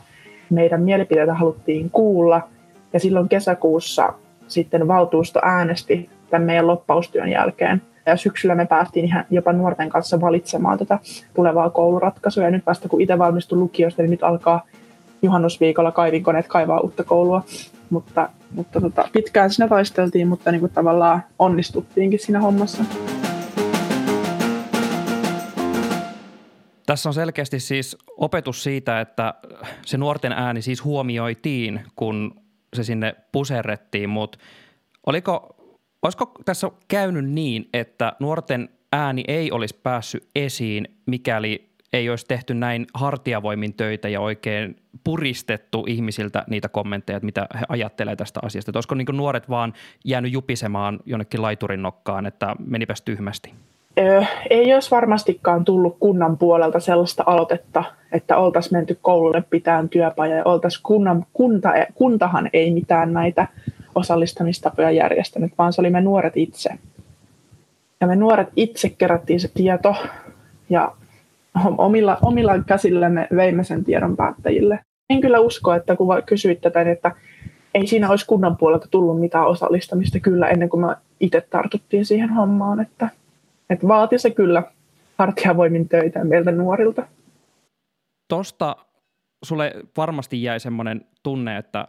Meidän 0.50 0.82
mielipiteitä 0.82 1.34
haluttiin 1.34 1.90
kuulla. 1.90 2.40
Ja 2.92 3.00
silloin 3.00 3.28
kesäkuussa 3.28 4.12
sitten 4.48 4.88
valtuusto 4.88 5.40
äänesti 5.42 6.10
tämän 6.30 6.46
meidän 6.46 6.66
loppaustyön 6.66 7.28
jälkeen. 7.28 7.82
Ja 8.06 8.16
syksyllä 8.16 8.54
me 8.54 8.66
päästiin 8.66 9.04
ihan 9.04 9.24
jopa 9.30 9.52
nuorten 9.52 9.88
kanssa 9.88 10.20
valitsemaan 10.20 10.78
tätä 10.78 10.98
tulevaa 11.34 11.70
kouluratkaisua. 11.70 12.44
Ja 12.44 12.50
nyt 12.50 12.66
vasta 12.66 12.88
kun 12.88 13.00
itse 13.00 13.18
valmistun 13.18 13.60
lukiosta, 13.60 14.02
niin 14.02 14.10
nyt 14.10 14.22
alkaa 14.22 14.66
juhannusviikolla 15.22 15.92
kaivinkoneet 15.92 16.46
kaivaa 16.48 16.80
uutta 16.80 17.04
koulua 17.04 17.42
mutta, 17.90 18.28
mutta 18.50 18.80
tota, 18.80 19.08
pitkään 19.12 19.50
siinä 19.50 19.68
taisteltiin, 19.68 20.28
mutta 20.28 20.52
niin 20.52 20.60
kuin 20.60 20.72
tavallaan 20.72 21.22
onnistuttiinkin 21.38 22.18
siinä 22.18 22.40
hommassa. 22.40 22.84
Tässä 26.86 27.08
on 27.08 27.14
selkeästi 27.14 27.60
siis 27.60 27.96
opetus 28.16 28.62
siitä, 28.62 29.00
että 29.00 29.34
se 29.86 29.98
nuorten 29.98 30.32
ääni 30.32 30.62
siis 30.62 30.84
huomioitiin, 30.84 31.80
kun 31.96 32.40
se 32.76 32.84
sinne 32.84 33.14
puserrettiin, 33.32 34.08
mutta 34.10 34.38
oliko, 35.06 35.56
olisiko 36.02 36.32
tässä 36.44 36.70
käynyt 36.88 37.30
niin, 37.30 37.68
että 37.72 38.12
nuorten 38.20 38.68
ääni 38.92 39.24
ei 39.28 39.52
olisi 39.52 39.80
päässyt 39.82 40.28
esiin, 40.34 40.88
mikäli 41.06 41.73
ei 41.94 42.10
olisi 42.10 42.26
tehty 42.26 42.54
näin 42.54 42.86
hartiavoimin 42.94 43.74
töitä 43.74 44.08
ja 44.08 44.20
oikein 44.20 44.76
puristettu 45.04 45.84
ihmisiltä 45.88 46.44
niitä 46.46 46.68
kommentteja, 46.68 47.16
että 47.16 47.26
mitä 47.26 47.46
he 47.60 47.66
ajattelee 47.68 48.16
tästä 48.16 48.40
asiasta. 48.42 48.70
Että 48.70 48.78
olisiko 48.78 48.94
niin 48.94 49.06
nuoret 49.12 49.48
vaan 49.48 49.72
jäänyt 50.04 50.32
jupisemaan 50.32 51.00
jonnekin 51.06 51.42
laiturin 51.42 51.82
nokkaan, 51.82 52.26
että 52.26 52.56
menipäs 52.66 53.02
tyhmästi? 53.02 53.52
Ei 54.50 54.74
olisi 54.74 54.90
varmastikaan 54.90 55.64
tullut 55.64 55.96
kunnan 56.00 56.38
puolelta 56.38 56.80
sellaista 56.80 57.22
aloitetta, 57.26 57.84
että 58.12 58.36
oltaisiin 58.36 58.78
menty 58.78 58.98
koululle 59.02 59.42
pitään 59.50 59.88
työpaja 59.88 60.36
ja 60.36 60.44
oltaisiin 60.44 60.82
kunnan, 60.82 61.26
kunta, 61.32 61.72
kuntahan 61.94 62.50
ei 62.52 62.70
mitään 62.70 63.12
näitä 63.12 63.48
osallistamistapoja 63.94 64.90
järjestänyt, 64.90 65.52
vaan 65.58 65.72
se 65.72 65.80
oli 65.80 65.90
me 65.90 66.00
nuoret 66.00 66.36
itse. 66.36 66.70
Ja 68.00 68.06
me 68.06 68.16
nuoret 68.16 68.48
itse 68.56 68.88
kerättiin 68.88 69.40
se 69.40 69.48
tieto 69.54 69.96
ja 70.70 70.92
omilla, 71.78 72.18
omilla 72.22 72.62
käsillämme 72.62 73.28
veimme 73.36 73.64
sen 73.64 73.84
tiedon 73.84 74.16
päättäjille. 74.16 74.78
En 75.10 75.20
kyllä 75.20 75.40
usko, 75.40 75.74
että 75.74 75.96
kun 75.96 76.22
kysyit 76.26 76.60
tätä, 76.60 76.84
niin 76.84 76.92
että 76.92 77.12
ei 77.74 77.86
siinä 77.86 78.10
olisi 78.10 78.26
kunnan 78.26 78.56
puolelta 78.56 78.88
tullut 78.90 79.20
mitään 79.20 79.46
osallistamista 79.46 80.20
kyllä 80.20 80.48
ennen 80.48 80.68
kuin 80.68 80.86
me 80.86 80.96
itse 81.20 81.40
tartuttiin 81.40 82.04
siihen 82.04 82.30
hommaan, 82.30 82.80
että, 82.80 83.08
että 83.70 83.88
vaati 83.88 84.18
se 84.18 84.30
kyllä 84.30 84.62
hartiavoimin 85.18 85.88
töitä 85.88 86.24
meiltä 86.24 86.52
nuorilta. 86.52 87.06
Tosta 88.28 88.76
sulle 89.44 89.72
varmasti 89.96 90.42
jäi 90.42 90.60
semmoinen 90.60 91.04
tunne, 91.22 91.56
että 91.56 91.88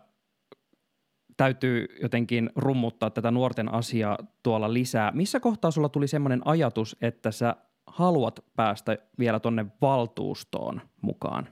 täytyy 1.37 1.87
jotenkin 2.01 2.49
rummuttaa 2.55 3.09
tätä 3.09 3.31
nuorten 3.31 3.73
asiaa 3.73 4.17
tuolla 4.43 4.73
lisää. 4.73 5.11
Missä 5.11 5.39
kohtaa 5.39 5.71
sulla 5.71 5.89
tuli 5.89 6.07
semmoinen 6.07 6.41
ajatus, 6.45 6.97
että 7.01 7.31
sä 7.31 7.55
haluat 7.87 8.39
päästä 8.55 8.97
vielä 9.19 9.39
tonne 9.39 9.65
valtuustoon 9.81 10.81
mukaan? 11.01 11.47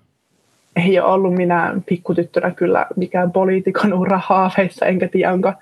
Ei 0.75 0.99
ole 0.99 1.11
ollut 1.11 1.33
minä 1.33 1.81
pikkutyttönä 1.85 2.51
kyllä 2.51 2.85
mikään 2.95 3.31
poliitikon 3.31 3.93
ura 3.93 4.21
haaveissa, 4.23 4.85
enkä 4.85 5.07
tiedä 5.07 5.33
onko, 5.33 5.53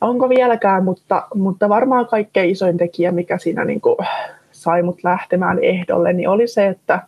onko 0.00 0.28
vieläkään, 0.28 0.84
mutta, 0.84 1.28
mutta 1.34 1.68
varmaan 1.68 2.06
kaikkein 2.06 2.50
isoin 2.50 2.76
tekijä, 2.76 3.12
mikä 3.12 3.38
siinä 3.38 3.64
niin 3.64 3.80
kuin 3.80 3.96
sai 4.50 4.82
mut 4.82 5.04
lähtemään 5.04 5.58
ehdolle, 5.62 6.12
niin 6.12 6.28
oli 6.28 6.48
se, 6.48 6.66
että 6.66 7.02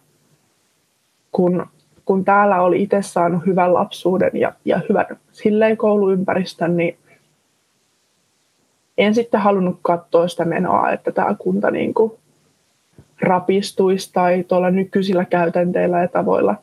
kun, 1.32 1.66
kun 2.04 2.24
täällä 2.24 2.62
oli 2.62 2.82
itse 2.82 3.02
saanut 3.02 3.46
hyvän 3.46 3.74
lapsuuden 3.74 4.30
ja, 4.34 4.52
ja 4.64 4.80
hyvän 4.88 5.06
silleen 5.32 5.76
kouluympäristön, 5.76 6.76
niin 6.76 6.98
en 8.98 9.14
sitten 9.14 9.40
halunnut 9.40 9.78
katsoa 9.82 10.28
sitä 10.28 10.44
menoa, 10.44 10.90
että 10.90 11.12
tämä 11.12 11.34
kunta 11.38 11.70
niin 11.70 11.94
kuin 11.94 12.12
rapistuisi 13.22 14.10
tai 14.12 14.44
tuolla 14.48 14.70
nykyisillä 14.70 15.24
käytänteillä 15.24 16.00
ja 16.00 16.08
tavoilla 16.08 16.54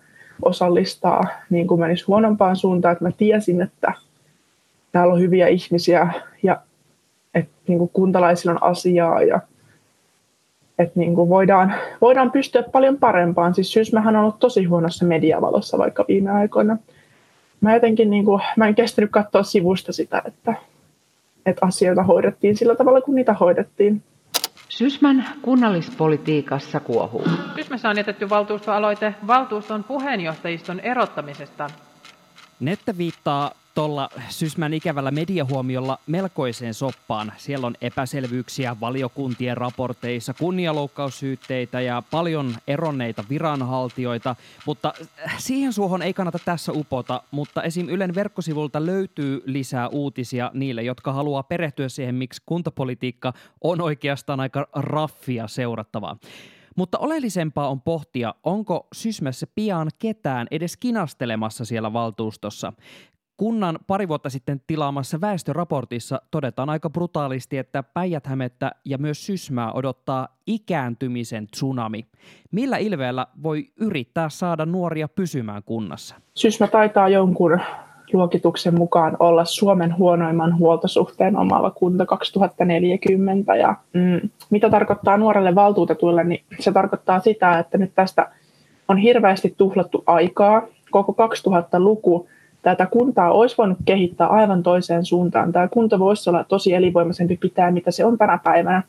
osallistaa 0.42 1.28
niin 1.50 1.68
kuin 1.68 1.80
menisi 1.80 2.06
huonompaan 2.06 2.56
suuntaan, 2.56 2.92
että 2.92 3.06
mä 3.06 3.12
tiesin, 3.12 3.62
että 3.62 3.94
täällä 4.92 5.14
on 5.14 5.20
hyviä 5.20 5.48
ihmisiä 5.48 6.14
ja 6.44 6.62
että 7.34 7.52
niin 7.68 7.78
kuin 7.78 7.90
kuntalaisilla 7.94 8.52
on 8.52 8.64
asiaa 8.64 9.22
ja 9.22 9.40
että 10.80 11.00
niin 11.00 11.16
kuin 11.16 11.30
voidaan, 11.30 11.74
voidaan 12.02 12.32
pystyä 12.32 12.64
paljon 12.64 12.98
parempaan. 12.98 13.56
Siis 13.56 13.74
Syysmähän 13.74 14.16
on 14.16 14.22
ollut 14.22 14.40
tosi 14.40 14.64
huonossa 14.64 15.06
mediavalossa 15.06 15.78
vaikka 15.78 16.06
viime 16.08 16.32
aikoina. 16.32 16.78
Mä 17.62 17.74
jotenkin 17.74 18.10
niin 18.10 18.26
kuin, 18.26 18.42
mä 18.58 18.68
en 18.68 18.76
kestänyt 18.76 19.12
katsoa 19.12 19.44
sivusta 19.44 19.94
sitä, 19.94 20.22
että, 20.26 20.54
että 21.46 21.66
asioita 21.66 22.04
hoidettiin 22.04 22.58
sillä 22.58 22.76
tavalla, 22.76 23.02
kun 23.02 23.16
niitä 23.16 23.34
hoidettiin. 23.34 24.04
Sysmän 24.78 25.26
kunnallispolitiikassa 25.42 26.80
kuohuu. 26.80 27.24
Sysmässä 27.56 27.90
on 27.90 27.98
jätetty 27.98 28.30
valtuustoaloite 28.30 29.16
valtuuston 29.28 29.84
puheenjohtajiston 29.84 30.80
erottamisesta. 30.80 31.70
Nette 32.60 32.98
viittaa 32.98 33.52
tuolla 33.76 34.10
Sysmän 34.30 34.74
ikävällä 34.74 35.12
mediahuomiolla 35.12 36.00
melkoiseen 36.08 36.74
soppaan. 36.74 37.34
Siellä 37.38 37.68
on 37.68 37.76
epäselvyyksiä 37.82 38.76
valiokuntien 38.80 39.58
raporteissa, 39.58 40.34
kunnialoukkaussyytteitä 40.34 41.82
ja 41.82 42.04
paljon 42.12 42.56
eronneita 42.68 43.24
viranhaltijoita, 43.30 44.36
mutta 44.66 44.94
siihen 45.38 45.74
suohon 45.74 46.02
ei 46.02 46.14
kannata 46.14 46.40
tässä 46.46 46.72
upota, 46.72 47.24
mutta 47.32 47.64
esim. 47.64 47.90
Ylen 47.90 48.16
verkkosivulta 48.16 48.86
löytyy 48.86 49.44
lisää 49.46 49.88
uutisia 49.88 50.52
niille, 50.54 50.84
jotka 50.84 51.14
haluaa 51.14 51.44
perehtyä 51.44 51.90
siihen, 51.90 52.16
miksi 52.16 52.42
kuntapolitiikka 52.46 53.34
on 53.62 53.82
oikeastaan 53.82 54.40
aika 54.40 54.68
raffia 54.74 55.48
seurattavaa. 55.48 56.18
Mutta 56.76 56.98
oleellisempaa 56.98 57.70
on 57.70 57.82
pohtia, 57.82 58.34
onko 58.44 58.88
Sysmässä 58.94 59.48
pian 59.56 59.90
ketään 60.00 60.48
edes 60.52 60.78
kinastelemassa 60.78 61.66
siellä 61.66 61.94
valtuustossa. 61.94 62.74
Kunnan 63.38 63.80
pari 63.88 64.08
vuotta 64.08 64.30
sitten 64.30 64.62
tilaamassa 64.68 65.22
väestöraportissa 65.22 66.22
todetaan 66.32 66.70
aika 66.70 66.90
brutaalisti, 66.90 67.58
että 67.58 67.84
päijät 67.84 68.24
ja 68.86 68.98
myös 68.98 69.26
Sysmää 69.26 69.72
odottaa 69.72 70.28
ikääntymisen 70.48 71.48
tsunami. 71.48 72.06
Millä 72.52 72.78
ilveellä 72.78 73.28
voi 73.44 73.66
yrittää 73.80 74.30
saada 74.30 74.66
nuoria 74.66 75.08
pysymään 75.08 75.64
kunnassa? 75.64 76.16
Sysmä 76.34 76.68
taitaa 76.68 77.10
jonkun 77.10 77.60
luokituksen 78.14 78.78
mukaan 78.78 79.18
olla 79.20 79.46
Suomen 79.46 79.98
huonoimman 79.98 80.58
huoltosuhteen 80.58 81.38
omaava 81.38 81.72
kunta 81.72 82.06
2040. 82.06 83.56
Ja, 83.56 83.76
mm, 83.94 84.30
mitä 84.50 84.70
tarkoittaa 84.70 85.18
nuorelle 85.18 85.56
valtuutetuille, 85.56 86.24
niin 86.24 86.44
se 86.60 86.72
tarkoittaa 86.72 87.20
sitä, 87.20 87.60
että 87.60 87.78
nyt 87.78 87.92
tästä 87.96 88.32
on 88.88 88.98
hirveästi 88.98 89.54
tuhlattu 89.58 90.04
aikaa. 90.06 90.62
Koko 90.92 91.16
2000-luku 91.28 92.28
tätä 92.66 92.86
kuntaa 92.86 93.32
olisi 93.32 93.58
voinut 93.58 93.78
kehittää 93.86 94.28
aivan 94.28 94.64
toiseen 94.64 95.06
suuntaan. 95.06 95.52
Tämä 95.52 95.68
kunta 95.68 96.00
voisi 96.00 96.30
olla 96.30 96.44
tosi 96.44 96.74
elinvoimaisempi 96.74 97.38
pitää, 97.38 97.72
mitä 97.72 97.92
se 97.92 98.06
on 98.06 98.18
tänä 98.18 98.40
päivänä. 98.44 98.84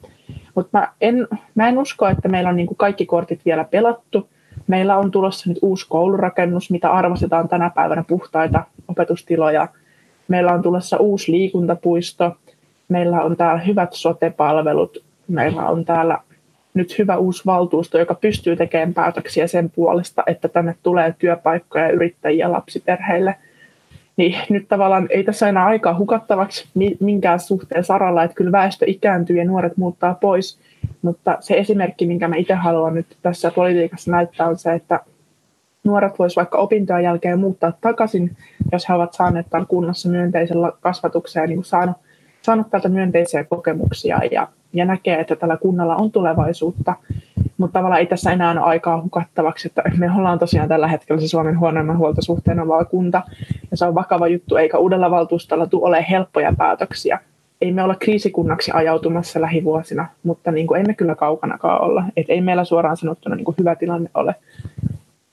Mutta 0.54 0.78
mä 0.78 0.92
en, 1.00 1.28
mä 1.54 1.68
en 1.68 1.78
usko, 1.78 2.09
että 2.09 2.28
meillä 2.28 2.50
on 2.50 2.56
niin 2.56 2.66
kuin 2.66 2.76
kaikki 2.76 3.06
kortit 3.06 3.40
vielä 3.45 3.64
pelattu. 3.64 4.28
Meillä 4.66 4.97
on 4.97 5.11
tulossa 5.11 5.49
nyt 5.49 5.59
uusi 5.62 5.87
koulurakennus, 5.88 6.71
mitä 6.71 6.90
arvostetaan 6.90 7.49
tänä 7.49 7.71
päivänä 7.71 8.04
puhtaita 8.09 8.62
opetustiloja. 8.88 9.68
Meillä 10.28 10.52
on 10.52 10.62
tulossa 10.62 10.97
uusi 10.97 11.33
liikuntapuisto. 11.33 12.37
Meillä 12.88 13.23
on 13.23 13.37
täällä 13.37 13.61
hyvät 13.61 13.92
sote-palvelut. 13.92 15.04
Meillä 15.28 15.68
on 15.68 15.85
täällä 15.85 16.18
nyt 16.75 16.99
hyvä 16.99 17.16
uusi 17.16 17.42
valtuusto, 17.47 17.99
joka 17.99 18.14
pystyy 18.14 18.56
tekemään 18.56 18.95
päätöksiä 18.95 19.47
sen 19.47 19.71
puolesta, 19.71 20.23
että 20.26 20.49
tänne 20.49 20.75
tulee 20.83 21.14
työpaikkoja 21.18 21.85
ja 21.85 21.92
yrittäjiä 21.92 22.52
lapsiperheille– 22.52 23.37
niin 24.16 24.37
nyt 24.49 24.68
tavallaan 24.68 25.06
ei 25.11 25.25
tässä 25.25 25.49
enää 25.49 25.66
aikaa 25.66 25.99
hukattavaksi 25.99 26.68
minkään 27.00 27.40
suhteen 27.40 27.85
saralla, 27.85 28.23
että 28.23 28.35
kyllä 28.35 28.52
väestö 28.52 28.85
ikääntyy 28.88 29.37
ja 29.37 29.44
nuoret 29.44 29.76
muuttaa 29.76 30.14
pois. 30.14 30.58
Mutta 31.02 31.37
se 31.40 31.54
esimerkki, 31.54 32.06
minkä 32.06 32.28
mä 32.28 32.37
itse 32.37 32.54
haluan 32.54 32.94
nyt 32.94 33.16
tässä 33.23 33.50
politiikassa 33.50 34.11
näyttää, 34.11 34.46
on 34.46 34.58
se, 34.58 34.73
että 34.73 35.00
nuoret 35.85 36.18
voisivat 36.18 36.37
vaikka 36.37 36.58
opintojen 36.58 37.04
jälkeen 37.04 37.38
muuttaa 37.38 37.73
takaisin, 37.80 38.37
jos 38.73 38.88
he 38.88 38.94
ovat 38.94 39.12
saaneet 39.12 39.46
tämän 39.50 39.66
kunnassa 39.66 40.08
myönteisellä 40.08 40.73
kasvatuksella 40.80 41.44
ja 41.44 41.49
niin 41.49 41.64
saanut, 41.64 41.96
saanut 42.42 42.70
täältä 42.70 42.88
myönteisiä 42.88 43.44
kokemuksia 43.44 44.20
ja, 44.30 44.49
ja 44.73 44.85
näkee, 44.85 45.20
että 45.20 45.37
tällä 45.37 45.56
kunnalla 45.56 45.96
on 45.96 46.12
tulevaisuutta 46.12 46.94
mutta 47.58 47.78
tavallaan 47.78 48.00
ei 48.00 48.06
tässä 48.06 48.30
enää 48.30 48.50
ole 48.50 48.61
aikaa 48.61 49.02
hukattavaksi, 49.02 49.68
että 49.68 49.82
me 49.96 50.11
ollaan 50.18 50.38
tosiaan 50.38 50.68
tällä 50.68 50.88
hetkellä 50.88 51.20
se 51.20 51.28
Suomen 51.28 51.58
huonoimman 51.58 51.99
huoltosuhteen 51.99 52.61
oma 52.61 52.85
kunta, 52.85 53.23
se 53.76 53.85
on 53.85 53.95
vakava 53.95 54.28
juttu, 54.28 54.56
eikä 54.56 54.78
uudella 54.78 55.11
valtuustolla 55.11 55.66
tule 55.66 55.88
ole 55.88 56.06
helppoja 56.11 56.52
päätöksiä. 56.59 57.18
Ei 57.61 57.73
me 57.73 57.83
olla 57.83 57.95
kriisikunnaksi 57.95 58.71
ajautumassa 58.75 59.40
lähivuosina, 59.40 60.06
mutta 60.23 60.50
niin 60.50 60.66
kuin 60.66 60.80
emme 60.80 60.95
kyllä 60.95 61.14
kaukanakaan 61.14 61.83
olla. 61.83 62.04
Et 62.16 62.26
ei 62.28 62.40
meillä 62.40 62.64
suoraan 62.64 62.97
sanottuna 62.97 63.37
niin 63.37 63.45
kuin 63.45 63.54
hyvä 63.59 63.75
tilanne 63.75 64.11
ole. 64.14 64.35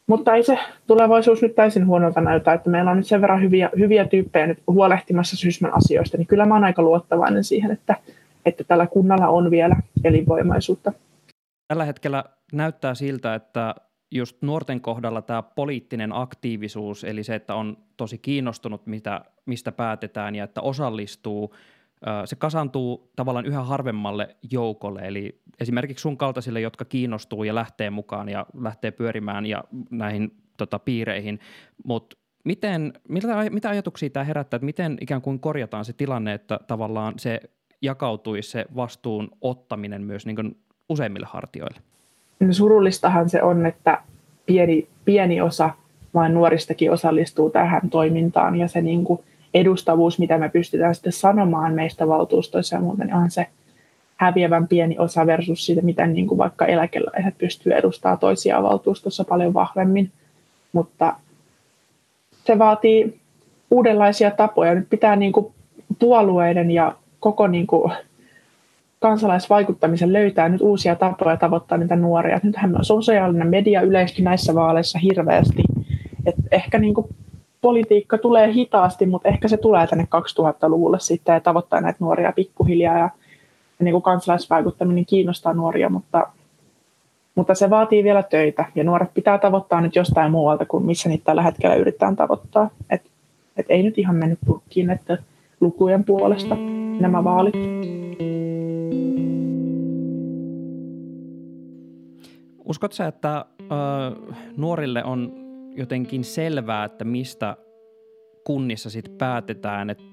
Mutta 0.07 0.35
ei 0.35 0.43
se 0.43 0.59
tulevaisuus 0.88 1.41
nyt 1.41 1.55
täysin 1.55 1.88
huonolta 1.88 2.21
näytä, 2.21 2.53
että 2.53 2.69
meillä 2.69 2.91
on 2.91 2.97
nyt 2.97 3.07
sen 3.07 3.21
verran 3.21 3.41
hyviä, 3.41 3.69
hyviä 3.79 4.05
tyyppejä 4.05 4.47
nyt 4.47 4.59
huolehtimassa 4.67 5.38
Sysmän 5.38 5.73
asioista, 5.73 6.17
niin 6.17 6.27
kyllä 6.27 6.45
mä 6.45 6.53
oon 6.53 6.63
aika 6.63 6.81
luottavainen 6.81 7.43
siihen, 7.43 7.71
että, 7.71 7.95
että 8.45 8.63
tällä 8.63 8.88
kunnalla 8.88 9.27
on 9.27 9.51
vielä 9.51 9.75
elinvoimaisuutta. 10.03 10.91
Tällä 11.67 11.85
hetkellä 11.85 12.23
näyttää 12.53 12.95
siltä, 12.95 13.35
että 13.35 13.75
just 14.13 14.38
nuorten 14.41 14.82
kohdalla 14.82 15.22
tämä 15.22 15.41
poliittinen 15.41 16.12
aktiivisuus, 16.13 17.03
eli 17.03 17.24
se, 17.24 17.36
että 17.36 17.55
on 17.55 17.77
tosi 17.98 18.17
kiinnostunut, 18.17 18.88
mitä, 18.88 19.22
mistä 19.46 19.72
päätetään 19.72 20.36
ja 20.36 20.43
että 20.43 20.62
osallistuu, 20.62 21.55
se 22.25 22.36
kasantuu 22.36 23.12
tavallaan 23.15 23.46
yhä 23.46 23.63
harvemmalle 23.63 24.36
joukolle, 24.51 25.01
eli 25.01 25.41
esimerkiksi 25.60 26.01
sun 26.01 26.17
kaltaisille, 26.17 26.62
jotka 26.62 26.86
kiinnostuu 26.86 27.43
ja 27.43 27.55
lähtee 27.55 27.89
mukaan 27.89 28.29
ja 28.29 28.46
lähtee 28.53 28.91
pyörimään 28.91 29.46
ja 29.46 29.63
näihin 29.91 30.38
tota, 30.58 30.79
piireihin, 30.79 31.39
mutta 31.86 32.17
miten, 32.46 32.93
mitä, 33.10 33.27
mitä 33.50 33.70
ajatuksia 33.70 34.10
tämä 34.10 34.24
herättää, 34.24 34.58
että 34.58 34.65
miten 34.65 34.98
ikään 35.01 35.22
kuin 35.22 35.39
korjataan 35.39 35.86
se 35.86 35.93
tilanne, 35.93 36.34
että 36.34 36.60
tavallaan 36.67 37.13
se 37.20 37.39
jakautuisi 37.82 38.51
se 38.51 38.65
vastuun 38.75 39.29
ottaminen 39.41 40.01
myös 40.01 40.25
niin 40.25 40.63
useimmille 40.89 41.27
hartioille? 41.29 41.92
Surullistahan 42.51 43.29
se 43.29 43.43
on, 43.43 43.65
että 43.65 43.97
pieni, 44.45 44.87
pieni 45.05 45.41
osa 45.41 45.69
vain 46.13 46.33
nuoristakin 46.33 46.91
osallistuu 46.91 47.49
tähän 47.49 47.89
toimintaan 47.89 48.55
ja 48.55 48.67
se 48.67 48.81
niin 48.81 49.03
kuin 49.03 49.19
edustavuus, 49.53 50.19
mitä 50.19 50.37
me 50.37 50.49
pystytään 50.49 50.95
sitten 50.95 51.13
sanomaan 51.13 51.73
meistä 51.73 52.07
valtuustoissa 52.07 52.75
ja 52.75 52.81
muuten, 52.81 53.07
niin 53.07 53.15
on 53.15 53.31
se 53.31 53.47
häviävän 54.15 54.67
pieni 54.67 54.99
osa 54.99 55.25
versus 55.25 55.65
siitä, 55.65 55.81
miten 55.81 56.13
niin 56.13 56.27
kuin 56.27 56.37
vaikka 56.37 56.65
eläkeläiset 56.65 57.37
pystyy 57.37 57.73
edustamaan 57.73 58.19
toisiaan 58.19 58.63
valtuustossa 58.63 59.23
paljon 59.23 59.53
vahvemmin. 59.53 60.11
Mutta 60.73 61.15
se 62.45 62.59
vaatii 62.59 63.19
uudenlaisia 63.71 64.31
tapoja. 64.31 64.75
Nyt 64.75 64.89
pitää 64.89 65.15
niin 65.15 65.31
kuin 65.31 65.53
puolueiden 65.99 66.71
ja 66.71 66.95
koko 67.19 67.47
niin 67.47 67.67
kuin 67.67 67.93
kansalaisvaikuttamisen 69.03 70.13
löytää 70.13 70.50
nyt 70.50 70.62
uusia 70.62 70.95
tapoja 70.95 71.38
tavoittaa 71.38 71.77
niitä 71.77 71.95
nuoria. 71.95 72.39
Nythän 72.43 72.77
on 72.77 72.86
sosiaalinen 72.86 73.48
media 73.48 73.81
yleisesti 73.81 74.22
näissä 74.22 74.55
vaaleissa 74.55 75.00
hirveästi. 75.00 75.63
Et 76.25 76.36
ehkä 76.51 76.79
niin 76.79 76.93
kuin 76.93 77.07
politiikka 77.62 78.17
tulee 78.17 78.53
hitaasti, 78.53 79.05
mutta 79.05 79.29
ehkä 79.29 79.48
se 79.48 79.57
tulee 79.57 79.88
tänne 79.88 80.03
2000-luvulle 80.03 81.00
sitten 81.00 81.33
ja 81.33 81.39
tavoittaa 81.39 81.81
näitä 81.81 81.98
nuoria 82.00 82.31
pikkuhiljaa. 82.31 82.98
Ja, 82.98 83.10
ja 83.79 83.83
niin 83.83 83.91
kuin 83.91 84.01
kansalaisvaikuttaminen 84.01 85.05
kiinnostaa 85.05 85.53
nuoria, 85.53 85.89
mutta, 85.89 86.27
mutta 87.36 87.55
se 87.55 87.69
vaatii 87.69 88.03
vielä 88.03 88.24
töitä. 88.24 88.65
Ja 88.75 88.83
nuoret 88.83 89.13
pitää 89.13 89.38
tavoittaa 89.38 89.81
nyt 89.81 89.95
jostain 89.95 90.31
muualta 90.31 90.65
kuin 90.65 90.86
missä 90.86 91.10
niitä 91.10 91.24
tällä 91.24 91.41
hetkellä 91.41 91.75
yritetään 91.75 92.15
tavoittaa. 92.15 92.69
Et, 92.89 93.01
et 93.57 93.65
ei 93.69 93.83
nyt 93.83 93.98
ihan 93.98 94.15
mennyt 94.15 94.39
purkkiin, 94.45 94.89
että 94.89 95.17
lukujen 95.62 96.03
puolesta 96.03 96.55
nämä 97.00 97.24
vaalit. 97.24 98.02
Uskotko 102.65 102.96
sä, 102.96 103.08
että 103.08 103.46
ö, 103.62 103.65
nuorille 104.58 105.03
on 105.03 105.34
jotenkin 105.75 106.24
selvää, 106.24 106.86
että 106.86 107.05
mistä 107.05 107.58
kunnissa 108.43 108.89
sitten 108.89 109.17
päätetään, 109.17 109.89
että 109.89 110.03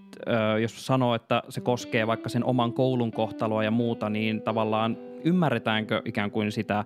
jos 0.61 0.87
sanoo, 0.87 1.15
että 1.15 1.43
se 1.49 1.61
koskee 1.61 2.07
vaikka 2.07 2.29
sen 2.29 2.45
oman 2.45 2.73
koulun 2.73 3.13
kohtaloa 3.13 3.65
ja 3.65 3.71
muuta, 3.71 4.11
niin 4.11 4.43
tavallaan 4.43 4.97
ymmärretäänkö 5.25 6.03
ikään 6.05 6.31
kuin 6.31 6.53
sitä 6.53 6.85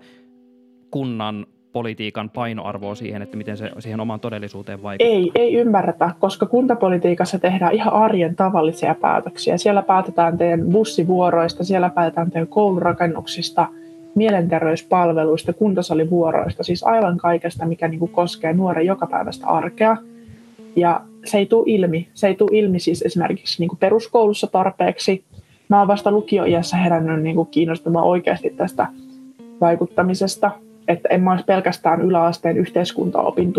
kunnan 0.91 1.47
politiikan 1.73 2.31
painoarvoa 2.31 2.95
siihen, 2.95 3.23
että 3.23 3.37
miten 3.37 3.57
se 3.57 3.71
siihen 3.79 4.01
omaan 4.01 4.21
todellisuuteen 4.21 4.83
vaikuttaa? 4.83 5.15
Ei, 5.15 5.31
ei 5.35 5.55
ymmärretä, 5.55 6.11
koska 6.21 6.47
kuntapolitiikassa 6.47 7.39
tehdään 7.39 7.75
ihan 7.75 7.93
arjen 7.93 8.37
tavallisia 8.37 8.95
päätöksiä. 8.95 9.57
Siellä 9.57 9.83
päätetään 9.83 10.39
teidän 10.39 10.61
bussivuoroista, 10.73 11.65
siellä 11.65 11.91
päätetään 11.91 12.31
teidän 12.31 12.49
koulurakennuksista, 12.49 13.69
mielenterveyspalveluista, 14.15 15.53
kuntosalivuoroista, 15.53 16.63
siis 16.63 16.83
aivan 16.83 17.19
kaikesta, 17.19 17.67
mikä 17.67 17.89
niin 17.89 17.99
kuin 17.99 18.11
koskee 18.11 18.53
nuoren 18.53 18.87
jokapäiväistä 18.87 19.47
arkea. 19.47 19.97
Ja 20.77 21.01
se 21.25 21.39
ei 21.39 21.47
tule 21.47 21.65
ilmi. 21.67 22.09
Se 22.15 22.27
ei 22.27 22.35
tule 22.35 22.59
ilmi 22.59 22.79
siis 22.79 23.03
esimerkiksi 23.03 23.63
niin 23.63 23.69
kuin 23.69 23.79
peruskoulussa 23.79 24.47
tarpeeksi. 24.47 25.25
Mä 25.69 25.79
oon 25.79 25.89
vasta 25.89 26.13
lukioiässä 26.13 26.77
herännyt 26.77 27.23
niin 27.23 27.37
kuin 27.37 27.49
kiinnostumaan 27.49 28.07
oikeasti 28.07 28.51
tästä 28.51 28.87
vaikuttamisesta 29.61 30.51
että 30.89 31.09
en 31.09 31.23
mä 31.23 31.31
olisi 31.31 31.45
pelkästään 31.45 32.01
yläasteen 32.01 32.57
yhteiskuntaopin 32.57 33.53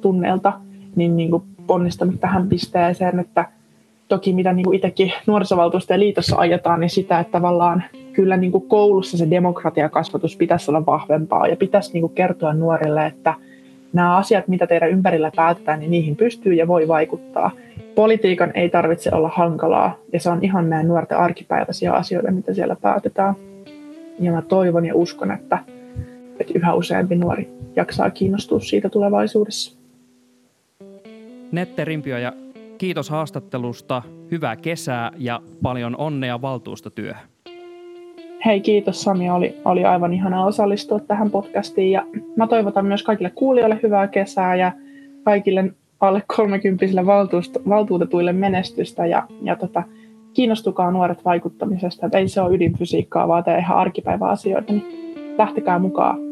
tunneilta 0.00 0.52
niin, 0.96 1.16
niin 1.16 1.30
kuin 1.30 1.42
ponnistanut 1.66 2.20
tähän 2.20 2.48
pisteeseen, 2.48 3.18
että 3.18 3.48
toki 4.12 4.32
mitä 4.32 4.52
niin 4.52 4.64
kuin 4.64 4.76
itsekin 4.76 5.12
nuorisovaltuustojen 5.26 6.00
liitossa 6.00 6.36
ajetaan, 6.36 6.80
niin 6.80 6.90
sitä, 6.90 7.20
että 7.20 7.32
tavallaan 7.32 7.84
kyllä 8.12 8.36
niin 8.36 8.52
kuin 8.52 8.68
koulussa 8.68 9.16
se 9.16 9.30
demokratiakasvatus 9.30 10.36
pitäisi 10.36 10.70
olla 10.70 10.86
vahvempaa 10.86 11.46
ja 11.46 11.56
pitäisi 11.56 11.92
niin 11.92 12.00
kuin 12.00 12.14
kertoa 12.14 12.54
nuorille, 12.54 13.06
että 13.06 13.34
nämä 13.92 14.16
asiat, 14.16 14.48
mitä 14.48 14.66
teidän 14.66 14.90
ympärillä 14.90 15.32
päätetään, 15.36 15.80
niin 15.80 15.90
niihin 15.90 16.16
pystyy 16.16 16.54
ja 16.54 16.68
voi 16.68 16.88
vaikuttaa. 16.88 17.50
Politiikan 17.94 18.52
ei 18.54 18.68
tarvitse 18.68 19.10
olla 19.12 19.28
hankalaa 19.34 19.96
ja 20.12 20.20
se 20.20 20.30
on 20.30 20.38
ihan 20.42 20.64
meidän 20.64 20.88
nuorten 20.88 21.18
arkipäiväisiä 21.18 21.92
asioita, 21.92 22.30
mitä 22.30 22.54
siellä 22.54 22.76
päätetään. 22.76 23.34
Ja 24.20 24.32
mä 24.32 24.42
toivon 24.42 24.86
ja 24.86 24.94
uskon, 24.94 25.30
että 25.30 25.58
että 26.40 26.52
yhä 26.54 26.74
useampi 26.74 27.14
nuori 27.14 27.50
jaksaa 27.76 28.10
kiinnostua 28.10 28.60
siitä 28.60 28.88
tulevaisuudessa. 28.88 29.78
Nette 31.52 31.84
Rimpio 31.84 32.18
ja 32.18 32.32
kiitos 32.82 33.10
haastattelusta, 33.10 34.02
hyvää 34.30 34.56
kesää 34.56 35.10
ja 35.18 35.42
paljon 35.62 35.96
onnea 35.96 36.42
valtuustotyöhön. 36.42 37.28
Hei, 38.44 38.60
kiitos 38.60 39.02
Sami. 39.02 39.30
Oli, 39.30 39.54
oli 39.64 39.84
aivan 39.84 40.12
ihana 40.12 40.44
osallistua 40.44 41.00
tähän 41.00 41.30
podcastiin 41.30 41.90
ja 41.90 42.06
mä 42.36 42.46
toivotan 42.46 42.86
myös 42.86 43.02
kaikille 43.02 43.30
kuulijoille 43.34 43.80
hyvää 43.82 44.08
kesää 44.08 44.54
ja 44.54 44.72
kaikille 45.24 45.72
alle 46.00 46.22
30 46.36 46.86
valtuutetuille 47.68 48.32
menestystä 48.32 49.06
ja, 49.06 49.26
ja 49.42 49.56
tota, 49.56 49.82
kiinnostukaa 50.34 50.90
nuoret 50.90 51.24
vaikuttamisesta. 51.24 52.08
Ei 52.12 52.28
se 52.28 52.40
ole 52.40 52.54
ydinfysiikkaa, 52.54 53.28
vaan 53.28 53.44
ihan 53.58 53.78
arkipäiväasioita, 53.78 54.72
niin 54.72 54.86
lähtekää 55.38 55.78
mukaan. 55.78 56.31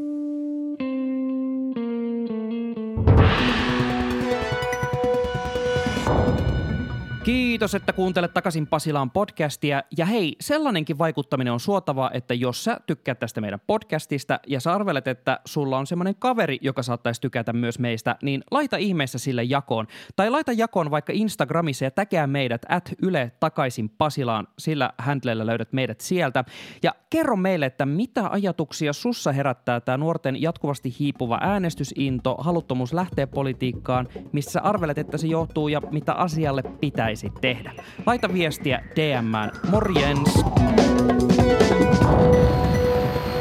Kiitos, 7.60 7.74
että 7.74 7.92
kuuntelet 7.92 8.34
takaisin 8.34 8.66
Pasilaan 8.66 9.10
podcastia. 9.10 9.82
Ja 9.96 10.06
hei, 10.06 10.36
sellainenkin 10.40 10.98
vaikuttaminen 10.98 11.52
on 11.52 11.60
suotavaa, 11.60 12.10
että 12.14 12.34
jos 12.34 12.64
sä 12.64 12.80
tykkäät 12.86 13.18
tästä 13.18 13.40
meidän 13.40 13.60
podcastista 13.66 14.40
ja 14.46 14.60
sä 14.60 14.72
arvelet, 14.72 15.08
että 15.08 15.40
sulla 15.44 15.78
on 15.78 15.86
semmoinen 15.86 16.14
kaveri, 16.18 16.58
joka 16.60 16.82
saattaisi 16.82 17.20
tykätä 17.20 17.52
myös 17.52 17.78
meistä, 17.78 18.16
niin 18.22 18.44
laita 18.50 18.76
ihmeessä 18.76 19.18
sille 19.18 19.42
jakoon. 19.42 19.86
Tai 20.16 20.30
laita 20.30 20.52
jakoon 20.52 20.90
vaikka 20.90 21.12
Instagramissa 21.16 21.84
ja 21.84 21.90
täkää 21.90 22.26
meidät 22.26 22.62
at 22.68 22.92
Yle 23.02 23.32
takaisin 23.40 23.88
Pasilaan. 23.88 24.48
Sillä 24.58 24.90
handlella 24.98 25.46
löydät 25.46 25.72
meidät 25.72 26.00
sieltä. 26.00 26.44
Ja 26.82 26.94
kerro 27.10 27.36
meille, 27.36 27.66
että 27.66 27.86
mitä 27.86 28.28
ajatuksia 28.28 28.92
sussa 28.92 29.32
herättää 29.32 29.80
tämä 29.80 29.98
nuorten 29.98 30.42
jatkuvasti 30.42 30.94
hiipuva 30.98 31.38
äänestysinto, 31.40 32.34
haluttomuus 32.38 32.92
lähteä 32.92 33.26
politiikkaan, 33.26 34.08
missä 34.32 34.50
sä 34.50 34.60
arvelet, 34.60 34.98
että 34.98 35.18
se 35.18 35.26
johtuu 35.26 35.68
ja 35.68 35.80
mitä 35.90 36.12
asialle 36.12 36.62
pitäisi 36.62 37.10
pitäisi 37.10 37.30
tehdä. 37.54 37.72
Laita 38.06 38.32
viestiä 38.34 38.82
DMään. 38.96 39.50
Morjens! 39.70 40.44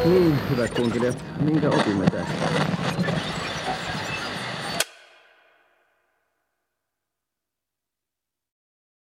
Niin, 0.05 0.39
hyvät 0.49 0.73
kunkilijat, 0.73 1.25
minkä 1.39 1.69
opimme 1.69 2.05
tästä? 2.05 2.68